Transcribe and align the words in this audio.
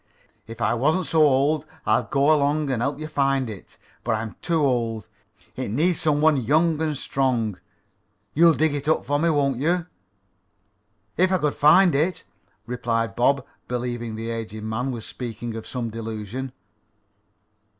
If 0.47 0.61
I 0.61 0.73
wasn't 0.73 1.05
so 1.05 1.21
old 1.21 1.67
I'd 1.85 2.09
go 2.09 2.33
along 2.33 2.71
and 2.71 2.81
help 2.81 2.99
find 3.11 3.47
it. 3.47 3.77
But 4.03 4.15
I'm 4.15 4.35
too 4.41 4.63
old. 4.65 5.07
It 5.55 5.69
needs 5.69 6.01
some 6.01 6.21
one 6.21 6.37
young 6.37 6.81
and 6.81 6.97
strong. 6.97 7.59
You'll 8.33 8.55
dig 8.55 8.73
it 8.73 8.87
up 8.87 9.05
for 9.05 9.19
me, 9.19 9.29
won't 9.29 9.57
you?" 9.59 9.85
"If 11.17 11.31
I 11.31 11.37
could 11.37 11.53
find 11.53 11.93
it," 11.93 12.23
replied 12.65 13.15
Bob, 13.15 13.45
believing 13.67 14.15
the 14.15 14.31
aged 14.31 14.63
man 14.63 14.89
was 14.89 15.05
speaking 15.05 15.53
of 15.53 15.67
some 15.67 15.91
delusion. 15.91 16.51